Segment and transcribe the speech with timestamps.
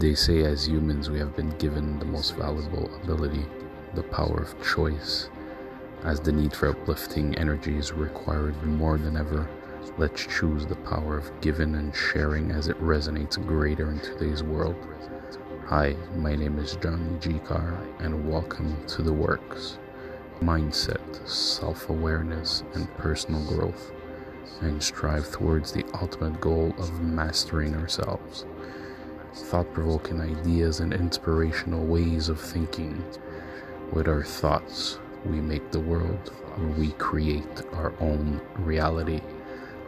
[0.00, 3.44] They say as humans we have been given the most valuable ability,
[3.92, 5.28] the power of choice.
[6.04, 9.46] As the need for uplifting energy is required more than ever,
[9.98, 14.74] let's choose the power of giving and sharing as it resonates greater in today's world.
[15.66, 17.38] Hi, my name is Johnny G.
[17.40, 19.78] Carr, and welcome to The Works
[20.40, 23.92] Mindset, Self Awareness, and Personal Growth,
[24.62, 28.46] and strive towards the ultimate goal of mastering ourselves
[29.34, 33.04] thought provoking ideas and inspirational ways of thinking.
[33.92, 36.32] With our thoughts, we make the world,
[36.76, 39.20] we create our own reality.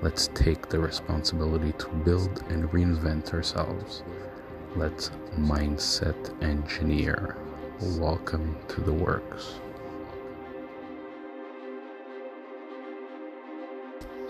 [0.01, 4.03] Let's take the responsibility to build and reinvent ourselves.
[4.77, 7.37] Let's mindset engineer.
[7.99, 9.55] Welcome to the works.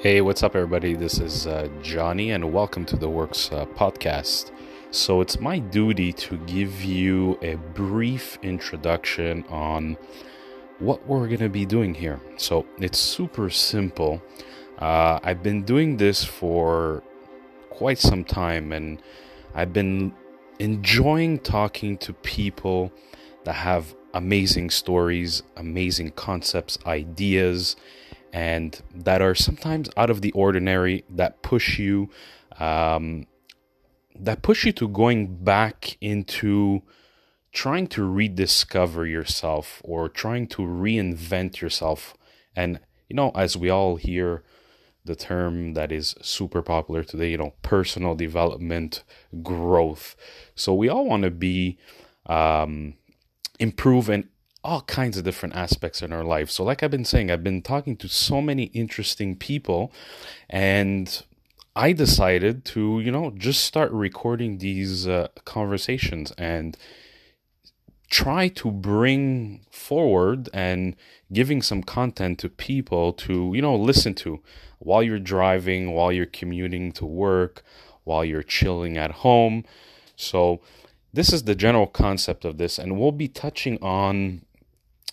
[0.00, 0.94] Hey, what's up, everybody?
[0.94, 4.50] This is uh, Johnny, and welcome to the Works uh, podcast.
[4.92, 9.96] So it's my duty to give you a brief introduction on
[10.80, 12.20] what we're going to be doing here.
[12.36, 14.22] So it's super simple.
[14.78, 17.02] Uh, I've been doing this for
[17.70, 19.00] quite some time and
[19.54, 20.12] I've been
[20.58, 22.92] enjoying talking to people
[23.44, 27.76] that have amazing stories, amazing concepts, ideas,
[28.34, 32.10] and that are sometimes out of the ordinary that push you
[32.60, 33.26] um,
[34.22, 36.82] that push you to going back into
[37.52, 42.16] trying to rediscover yourself or trying to reinvent yourself.
[42.54, 42.78] And
[43.08, 44.42] you know as we all hear
[45.04, 49.02] the term that is super popular today you know personal development
[49.42, 50.14] growth.
[50.54, 51.78] So we all want to be
[52.26, 52.94] um
[53.58, 54.28] improve in
[54.64, 56.48] all kinds of different aspects in our life.
[56.48, 59.92] So like i've been saying i've been talking to so many interesting people
[60.48, 61.24] and
[61.74, 66.76] I decided to, you know, just start recording these uh, conversations and
[68.10, 70.94] try to bring forward and
[71.32, 74.42] giving some content to people to, you know, listen to
[74.80, 77.62] while you're driving, while you're commuting to work,
[78.04, 79.64] while you're chilling at home.
[80.14, 80.60] So,
[81.14, 84.42] this is the general concept of this, and we'll be touching on,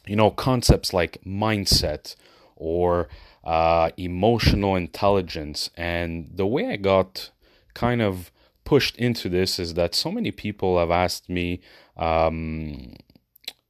[0.06, 2.16] you know, concepts like mindset
[2.56, 3.08] or
[3.50, 5.72] uh, emotional intelligence.
[5.76, 7.32] And the way I got
[7.74, 8.32] kind of
[8.64, 11.60] pushed into this is that so many people have asked me,
[11.98, 12.94] um,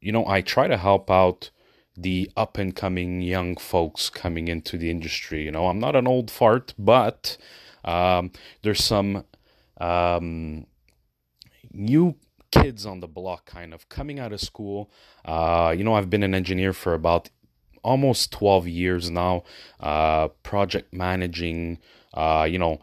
[0.01, 1.51] you know, I try to help out
[1.95, 5.45] the up and coming young folks coming into the industry.
[5.45, 7.37] You know, I'm not an old fart, but
[7.85, 8.31] um,
[8.63, 9.23] there's some
[9.79, 10.65] um,
[11.71, 12.15] new
[12.51, 14.91] kids on the block kind of coming out of school.
[15.23, 17.29] Uh, you know, I've been an engineer for about
[17.83, 19.43] almost 12 years now,
[19.79, 21.79] uh, project managing,
[22.13, 22.79] uh, you know,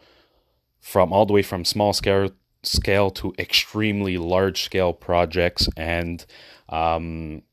[0.79, 2.31] from all the way from small scale
[2.63, 5.69] scale to extremely large scale projects.
[5.77, 6.25] And
[6.69, 7.43] um,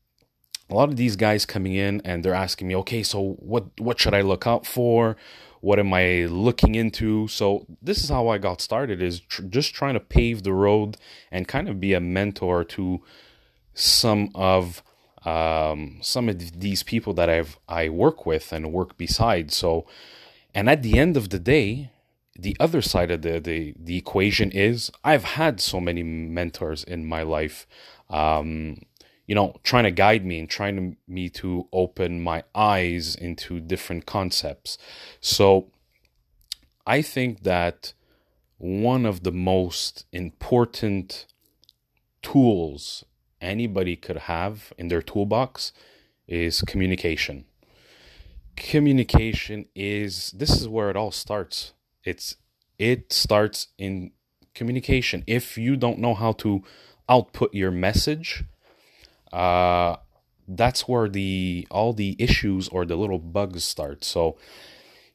[0.69, 3.99] a lot of these guys coming in and they're asking me okay so what what
[3.99, 5.15] should i look out for?
[5.61, 7.27] What am i looking into?
[7.27, 10.97] So this is how i got started is tr- just trying to pave the road
[11.31, 13.01] and kind of be a mentor to
[13.73, 14.81] some of
[15.25, 19.51] um, some of these people that I've I work with and work beside.
[19.51, 19.85] So,
[20.53, 21.91] and at the end of the day,
[22.37, 27.05] the other side of the the, the equation is I've had so many mentors in
[27.05, 27.67] my life.
[28.09, 28.81] Um,
[29.27, 33.59] you know, trying to guide me and trying to, me to open my eyes into
[33.59, 34.77] different concepts.
[35.19, 35.71] So,
[36.85, 37.93] I think that
[38.59, 41.25] one of the most important
[42.21, 43.03] tools
[43.45, 45.71] anybody could have in their toolbox
[46.27, 47.45] is communication.
[48.55, 51.73] Communication is this is where it all starts.
[52.03, 52.35] It's
[52.79, 54.11] it starts in
[54.53, 55.23] communication.
[55.27, 56.63] If you don't know how to
[57.07, 58.43] output your message,
[59.31, 59.97] uh
[60.47, 64.03] that's where the all the issues or the little bugs start.
[64.03, 64.37] So,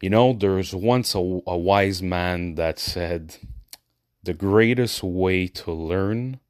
[0.00, 3.36] you know, there's once a, a wise man that said
[4.22, 6.40] the greatest way to learn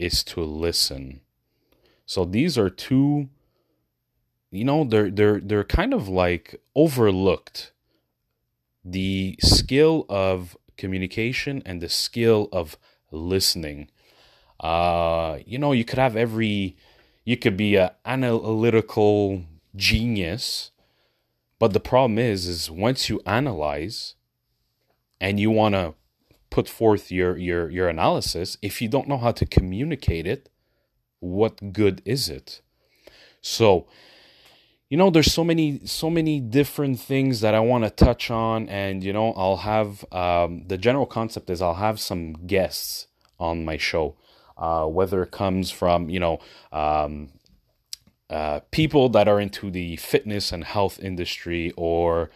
[0.00, 1.20] is to listen.
[2.06, 3.28] So these are two
[4.50, 7.72] you know they're they're they're kind of like overlooked
[8.84, 12.76] the skill of communication and the skill of
[13.12, 13.88] listening.
[14.58, 16.76] Uh you know you could have every
[17.24, 19.44] you could be an analytical
[19.76, 20.72] genius
[21.60, 24.16] but the problem is is once you analyze
[25.20, 25.94] and you want to
[26.50, 30.48] put forth your your your analysis if you don't know how to communicate it
[31.20, 32.62] what good is it?
[33.40, 33.86] So
[34.88, 38.68] you know there's so many so many different things that i want to touch on
[38.68, 43.06] and you know i'll have um, the general concept is i'll have some guests
[43.38, 44.16] on my show
[44.60, 46.38] uh, whether it comes from, you know,
[46.70, 47.30] um,
[48.28, 52.30] uh, people that are into the fitness and health industry or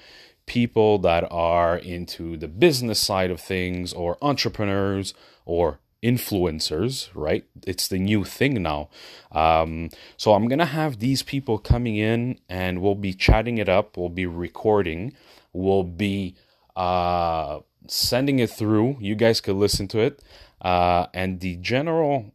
[0.46, 5.14] people that are into the business side of things or entrepreneurs
[5.44, 7.44] or influencers, right?
[7.67, 8.91] It's the new thing now.
[9.32, 9.88] Um,
[10.19, 13.96] so I'm going to have these people coming in and we'll be chatting it up,
[13.96, 15.14] we'll be recording,
[15.55, 16.35] we'll be
[16.76, 18.99] uh, sending it through.
[19.00, 20.23] You guys could listen to it.
[20.61, 22.32] Uh, and the general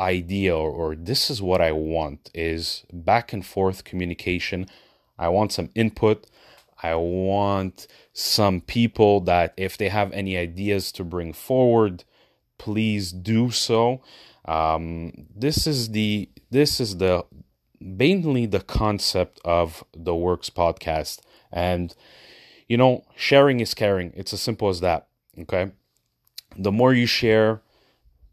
[0.00, 4.66] idea or, or this is what I want is back and forth communication.
[5.16, 6.26] I want some input.
[6.82, 12.04] I want some people that if they have any ideas to bring forward,
[12.58, 14.02] please do so.
[14.44, 17.24] Um, this is the this is the
[17.80, 21.20] mainly the concept of the Works podcast,
[21.52, 21.94] and
[22.68, 24.12] you know, sharing is caring.
[24.16, 25.06] It's as simple as that.
[25.38, 25.70] Okay,
[26.56, 27.62] the more you share,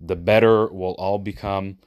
[0.02, 1.78] the better we'll all become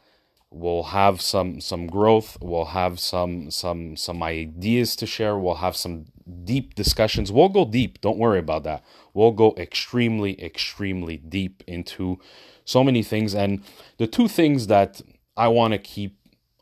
[0.52, 5.74] we'll have some some growth we'll have some some some ideas to share we'll have
[5.74, 6.04] some
[6.44, 7.30] deep discussions.
[7.32, 8.84] We'll go deep don't worry about that.
[9.14, 12.18] We'll go extremely extremely deep into
[12.64, 13.34] so many things.
[13.34, 13.62] And
[13.98, 15.00] the two things that
[15.36, 16.18] i want to keep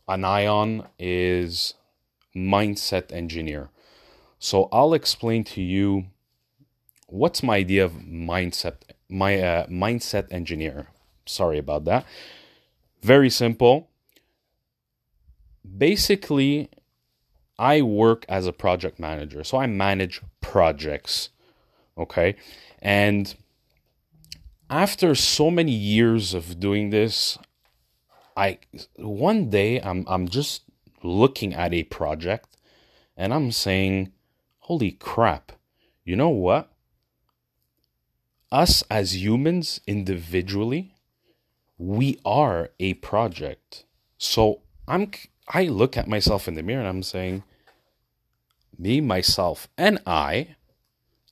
[0.06, 1.74] an eye on is
[2.34, 3.70] mindset engineer.
[4.38, 6.06] So i'll explain to you
[7.06, 8.76] what's my idea of mindset
[9.08, 10.86] my uh, mindset engineer.
[11.26, 12.06] Sorry about that.
[13.02, 13.88] Very simple.
[15.76, 16.70] Basically,
[17.60, 19.44] I work as a project manager.
[19.44, 21.28] So I manage projects.
[21.98, 22.36] Okay.
[22.80, 23.34] And
[24.70, 27.36] after so many years of doing this,
[28.34, 28.58] I
[28.96, 30.62] one day I'm I'm just
[31.02, 32.56] looking at a project
[33.14, 34.12] and I'm saying,
[34.60, 35.52] "Holy crap.
[36.02, 36.72] You know what?
[38.50, 40.94] Us as humans individually,
[41.76, 43.84] we are a project.
[44.16, 45.10] So I'm
[45.46, 47.42] I look at myself in the mirror and I'm saying
[48.78, 50.56] me myself and I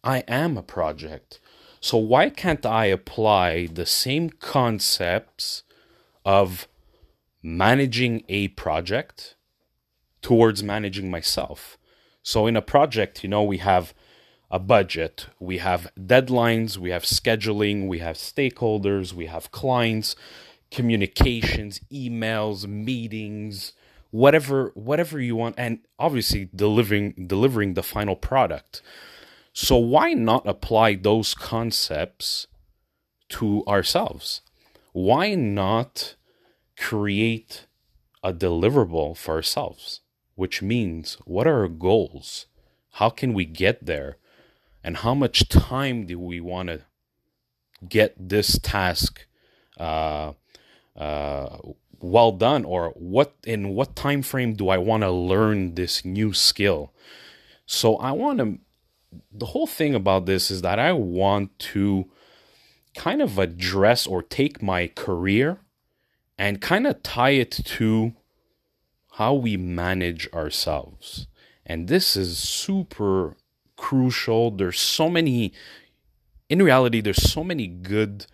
[0.04, 1.40] I am a project.
[1.80, 5.62] So why can't I apply the same concepts
[6.24, 6.68] of
[7.42, 9.36] managing a project
[10.22, 11.78] towards managing myself?
[12.22, 13.94] So in a project, you know, we have
[14.50, 20.16] a budget, we have deadlines, we have scheduling, we have stakeholders, we have clients,
[20.70, 23.72] communications, emails, meetings,
[24.10, 28.82] whatever whatever you want and obviously delivering delivering the final product.
[29.52, 32.46] So why not apply those concepts
[33.30, 34.40] to ourselves?
[34.92, 36.14] Why not
[36.76, 37.66] create
[38.22, 40.00] a deliverable for ourselves?
[40.36, 42.46] Which means what are our goals?
[42.92, 44.16] How can we get there?
[44.88, 46.80] and how much time do we want to
[47.86, 49.26] get this task
[49.78, 50.32] uh,
[50.96, 51.58] uh,
[52.00, 56.32] well done or what in what time frame do i want to learn this new
[56.32, 56.92] skill
[57.66, 58.58] so i want to
[59.32, 62.08] the whole thing about this is that i want to
[62.94, 65.58] kind of address or take my career
[66.36, 68.12] and kind of tie it to
[69.12, 71.26] how we manage ourselves
[71.68, 73.36] and this is super
[73.78, 74.50] crucial.
[74.50, 75.54] There's so many,
[76.50, 78.26] in reality, there's so many good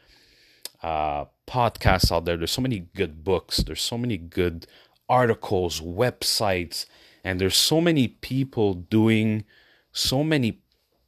[0.85, 2.37] uh, podcasts out there.
[2.37, 3.57] There's so many good books.
[3.57, 4.67] There's so many good
[5.09, 6.85] articles, websites,
[7.25, 9.45] and there's so many people doing
[9.93, 10.61] so many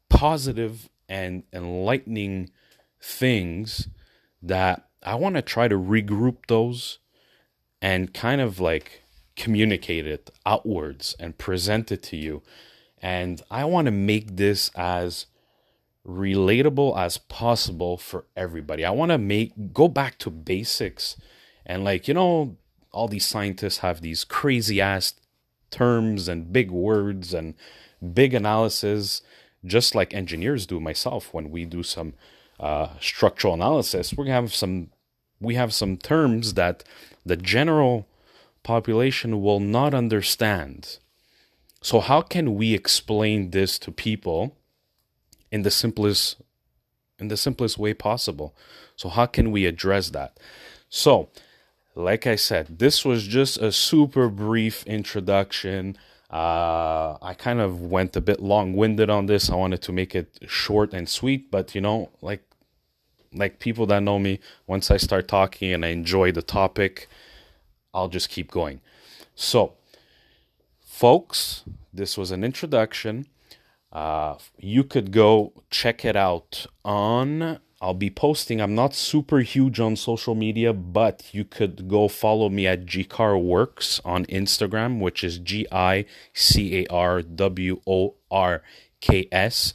[0.09, 2.49] positive and enlightening
[3.03, 3.89] things
[4.43, 6.99] that I want to try to regroup those
[7.83, 9.03] and kind of like
[9.37, 12.43] communicate it outwards and present it to you
[13.03, 15.27] and I want to make this as
[16.07, 18.85] relatable as possible for everybody.
[18.85, 21.17] I want to make go back to basics
[21.65, 22.57] and like, you know,
[22.93, 25.15] all these scientists have these crazy ass
[25.71, 27.55] terms and big words and
[28.15, 29.23] big analysis
[29.65, 32.15] just like engineers do myself when we do some
[32.61, 34.91] uh, structural analysis we have some
[35.41, 36.85] we have some terms that
[37.25, 38.07] the general
[38.63, 40.99] population will not understand
[41.87, 44.56] so, how can we explain this to people
[45.57, 46.37] in the simplest
[47.19, 48.55] in the simplest way possible?
[48.95, 50.39] So, how can we address that?
[50.89, 51.29] So,
[51.95, 55.97] like I said, this was just a super brief introduction.
[56.31, 59.49] Uh, I kind of went a bit long winded on this.
[59.49, 62.43] I wanted to make it short and sweet, but you know, like
[63.33, 67.09] like people that know me, once I start talking and I enjoy the topic,
[67.95, 68.81] I'll just keep going.
[69.35, 69.75] So,
[70.81, 73.27] folks, this was an introduction.
[73.97, 78.61] Uh, you could go check it out on I'll be posting.
[78.61, 83.43] I'm not super huge on social media, but you could go follow me at Gicar
[83.43, 88.63] Works on Instagram, which is G I C A R W O R
[89.01, 89.73] K S.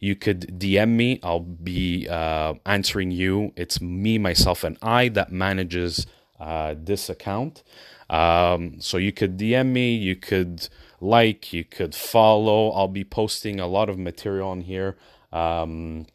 [0.00, 1.20] You could DM me.
[1.22, 3.52] I'll be uh, answering you.
[3.54, 6.06] It's me, myself, and I that manages
[6.40, 7.62] uh, this account.
[8.08, 9.94] Um, so you could DM me.
[9.94, 10.68] You could
[11.00, 11.52] like.
[11.52, 12.70] You could follow.
[12.70, 14.96] I'll be posting a lot of material on here.
[15.32, 16.06] Um,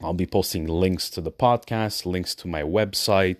[0.00, 3.38] I'll be posting links to the podcast, links to my website.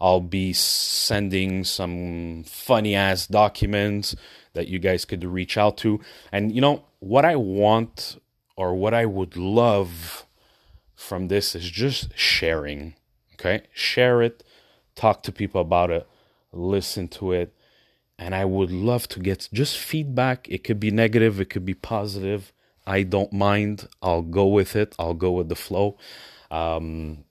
[0.00, 4.16] I'll be sending some funny ass documents
[4.54, 6.00] that you guys could reach out to.
[6.32, 8.18] And you know, what I want
[8.56, 10.26] or what I would love
[10.94, 12.94] from this is just sharing.
[13.34, 13.62] Okay?
[13.72, 14.42] Share it,
[14.94, 16.06] talk to people about it,
[16.52, 17.54] listen to it.
[18.20, 20.46] And I would love to get just feedback.
[20.50, 22.52] It could be negative, it could be positive.
[22.86, 23.88] I don't mind.
[24.02, 24.94] I'll go with it.
[24.98, 25.96] I'll go with the flow.
[26.50, 27.24] Um,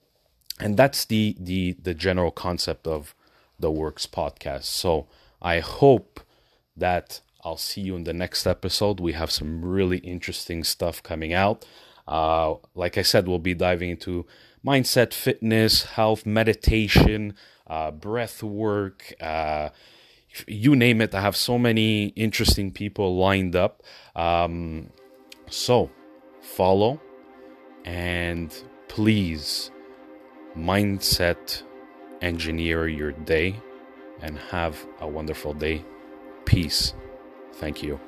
[0.58, 3.14] and that's the the the general concept of
[3.58, 4.64] the Works podcast.
[4.64, 5.06] So
[5.40, 6.20] I hope
[6.76, 9.00] that I'll see you in the next episode.
[9.00, 11.64] We have some really interesting stuff coming out.
[12.06, 14.26] Uh, like I said, we'll be diving into
[14.66, 17.34] mindset, fitness, health, meditation,
[17.66, 19.14] uh, breath work.
[19.20, 19.70] Uh,
[20.46, 21.14] you name it.
[21.14, 23.82] I have so many interesting people lined up.
[24.14, 24.90] Um,
[25.48, 25.90] so,
[26.40, 27.00] follow
[27.84, 28.54] and
[28.88, 29.70] please
[30.56, 31.62] mindset
[32.20, 33.60] engineer your day
[34.20, 35.84] and have a wonderful day.
[36.44, 36.94] Peace.
[37.54, 38.00] Thank you.